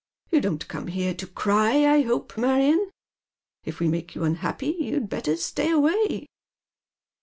[0.31, 2.89] "You don't come here to cry, I hope, Marion.
[3.65, 6.25] If we make you unhappy you'd better stay away."